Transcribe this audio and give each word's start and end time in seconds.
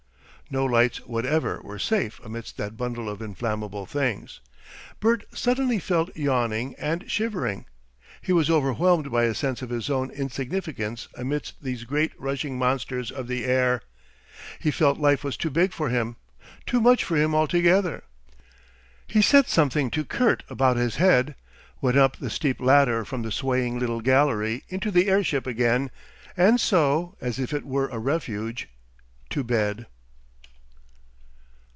No 0.53 0.65
lights 0.65 0.97
whatever 1.07 1.61
were 1.61 1.79
safe 1.79 2.19
amidst 2.25 2.57
that 2.57 2.75
bundle 2.75 3.07
of 3.07 3.21
inflammable 3.21 3.85
things. 3.85 4.41
Bert 4.99 5.23
suddenly 5.33 5.79
fell 5.79 6.09
yawning 6.13 6.75
and 6.77 7.09
shivering. 7.09 7.67
He 8.21 8.33
was 8.33 8.49
overwhelmed 8.49 9.11
by 9.11 9.23
a 9.23 9.33
sense 9.33 9.61
of 9.61 9.69
his 9.69 9.89
own 9.89 10.11
insignificance 10.11 11.07
amidst 11.15 11.63
these 11.63 11.85
great 11.85 12.11
rushing 12.19 12.59
monsters 12.59 13.11
of 13.11 13.29
the 13.29 13.45
air. 13.45 13.81
He 14.59 14.71
felt 14.71 14.97
life 14.99 15.23
was 15.23 15.37
too 15.37 15.49
big 15.49 15.71
for 15.71 15.87
him 15.87 16.17
too 16.65 16.81
much 16.81 17.05
for 17.05 17.15
him 17.15 17.33
altogether. 17.33 18.03
He 19.07 19.21
said 19.21 19.47
something 19.47 19.89
to 19.91 20.03
Kurt 20.03 20.43
about 20.49 20.75
his 20.75 20.97
head, 20.97 21.35
went 21.79 21.95
up 21.95 22.17
the 22.17 22.29
steep 22.29 22.59
ladder 22.59 23.05
from 23.05 23.21
the 23.21 23.31
swaying 23.31 23.79
little 23.79 24.01
gallery 24.01 24.65
into 24.67 24.91
the 24.91 25.07
airship 25.07 25.47
again, 25.47 25.91
and 26.35 26.59
so, 26.59 27.15
as 27.21 27.39
if 27.39 27.53
it 27.53 27.63
were 27.65 27.87
a 27.87 27.99
refuge, 27.99 28.67
to 29.29 29.45
bed. 29.45 29.85